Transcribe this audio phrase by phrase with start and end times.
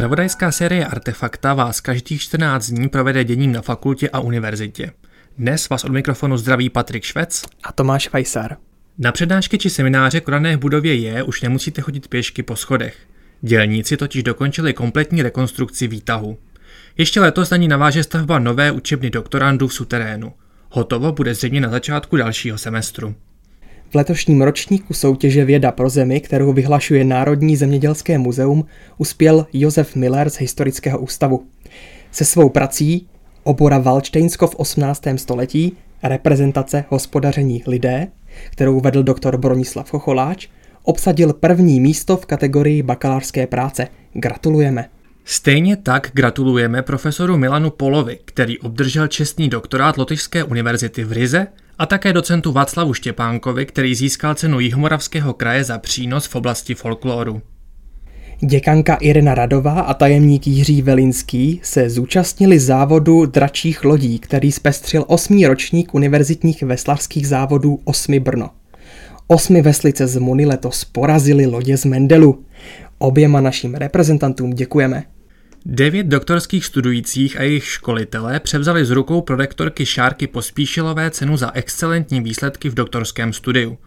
[0.00, 4.92] Spravodajská série Artefakta vás každých 14 dní provede děním na fakultě a univerzitě.
[5.38, 8.56] Dnes vás od mikrofonu zdraví Patrik Švec a Tomáš Fajsar.
[8.98, 12.96] Na přednášky či semináře konané v budově je už nemusíte chodit pěšky po schodech.
[13.42, 16.38] Dělníci totiž dokončili kompletní rekonstrukci výtahu.
[16.98, 20.32] Ještě letos na ní naváže stavba nové učebny doktorandů v suterénu.
[20.70, 23.14] Hotovo bude zřejmě na začátku dalšího semestru.
[23.90, 28.66] V letošním ročníku soutěže Věda pro zemi, kterou vyhlašuje Národní zemědělské muzeum,
[28.98, 31.46] uspěl Josef Miller z Historického ústavu.
[32.10, 33.06] Se svou prací
[33.42, 35.02] Obora Valštejnsko v 18.
[35.16, 38.08] století, reprezentace hospodaření lidé,
[38.50, 40.48] kterou vedl doktor Bronislav Chocholáč,
[40.82, 43.88] obsadil první místo v kategorii bakalářské práce.
[44.12, 44.88] Gratulujeme.
[45.24, 51.46] Stejně tak gratulujeme profesoru Milanu Polovi, který obdržel čestný doktorát Lotyšské univerzity v Rize
[51.80, 57.42] a také docentu Václavu Štěpánkovi, který získal cenu Jihomoravského kraje za přínos v oblasti folkloru.
[58.40, 65.46] Děkanka Irina Radová a tajemník Jiří Velinský se zúčastnili závodu dračích lodí, který zpestřil osmý
[65.46, 68.50] ročník univerzitních veslarských závodů Osmi Brno.
[69.26, 72.44] Osmi veslice z Muny letos porazili lodě z Mendelu.
[72.98, 75.04] Oběma našim reprezentantům děkujeme.
[75.66, 82.20] Devět doktorských studujících a jejich školitelé převzali z rukou prorektorky Šárky Pospíšilové cenu za excelentní
[82.20, 83.78] výsledky v doktorském studiu.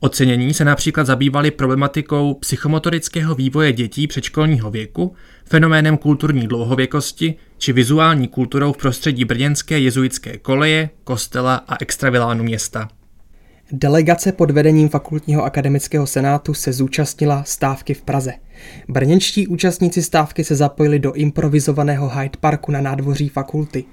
[0.00, 5.14] Ocenění se například zabývali problematikou psychomotorického vývoje dětí předškolního věku,
[5.44, 12.88] fenoménem kulturní dlouhověkosti či vizuální kulturou v prostředí brněnské jezuitské koleje, kostela a extravilánu města.
[13.74, 18.32] Delegace pod vedením Fakultního akademického senátu se zúčastnila stávky v Praze.
[18.88, 23.84] Brněnští účastníci stávky se zapojili do improvizovaného Hyde Parku na nádvoří fakulty.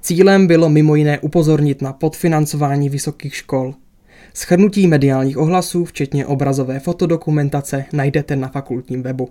[0.00, 3.74] Cílem bylo mimo jiné upozornit na podfinancování vysokých škol.
[4.34, 9.28] Schrnutí mediálních ohlasů, včetně obrazové fotodokumentace, najdete na fakultním webu.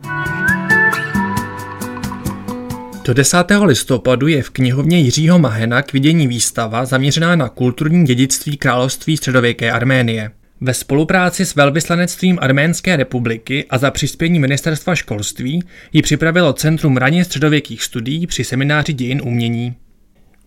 [3.07, 3.37] Do 10.
[3.63, 9.71] listopadu je v knihovně Jiřího Mahena k vidění výstava zaměřená na kulturní dědictví království středověké
[9.71, 10.31] Arménie.
[10.61, 15.63] Ve spolupráci s velvyslanectvím Arménské republiky a za přispění ministerstva školství
[15.93, 19.75] ji připravilo Centrum raně středověkých studií při semináři dějin umění.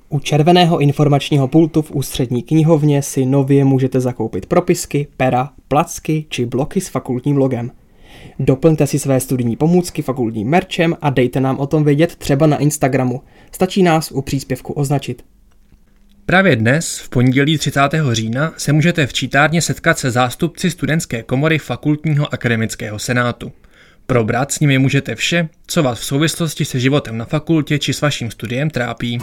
[0.09, 6.47] U červeného informačního pultu v ústřední knihovně si nově můžete zakoupit propisky, pera, placky či
[6.47, 7.71] bloky s fakultním logem.
[8.39, 12.57] Doplňte si své studijní pomůcky fakultním merčem a dejte nám o tom vědět třeba na
[12.57, 13.23] Instagramu.
[13.53, 15.23] Stačí nás u příspěvku označit.
[16.27, 17.81] Právě dnes, v pondělí 30.
[18.13, 23.53] října, se můžete v čítárně setkat se zástupci studentské komory Fakultního akademického senátu.
[24.07, 28.01] Probrat s nimi můžete vše, co vás v souvislosti se životem na fakultě či s
[28.01, 29.19] vaším studiem trápí.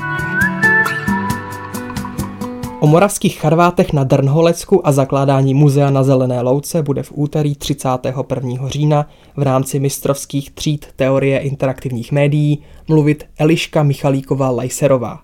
[2.79, 8.69] O moravských charvátech na Drnholecku a zakládání muzea na Zelené louce bude v úterý 31.
[8.69, 15.19] října v rámci mistrovských tříd teorie interaktivních médií mluvit Eliška Michalíková Lajserová.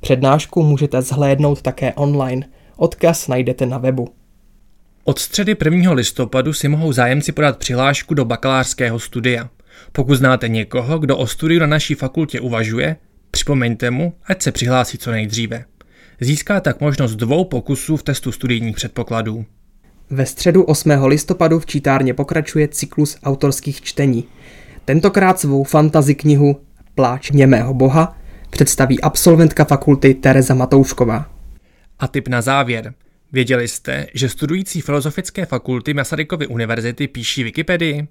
[0.00, 2.48] Přednášku můžete zhlédnout také online.
[2.76, 4.08] Odkaz najdete na webu.
[5.04, 5.92] Od středy 1.
[5.92, 9.48] listopadu si mohou zájemci podat přihlášku do bakalářského studia.
[9.92, 12.96] Pokud znáte někoho, kdo o studiu na naší fakultě uvažuje,
[13.30, 15.64] připomeňte mu, ať se přihlásí co nejdříve.
[16.22, 19.44] Získá tak možnost dvou pokusů v testu studijních předpokladů.
[20.10, 20.90] Ve středu 8.
[20.90, 24.24] listopadu v čítárně pokračuje cyklus autorských čtení.
[24.84, 26.60] Tentokrát svou fantazi knihu
[26.94, 28.18] Pláč němého boha
[28.50, 31.30] představí absolventka fakulty Tereza Matoušková.
[31.98, 32.94] A tip na závěr.
[33.32, 38.08] Věděli jste, že studující filozofické fakulty Masarykovy univerzity píší Wikipedii?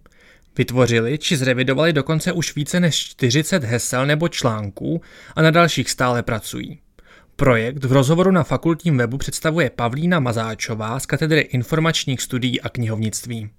[0.57, 5.01] Vytvořili či zrevidovali dokonce už více než 40 hesel nebo článků
[5.35, 6.79] a na dalších stále pracují.
[7.39, 13.49] Projekt v rozhovoru na fakultním webu představuje Pavlína Mazáčová z katedry informačních studií a knihovnictví.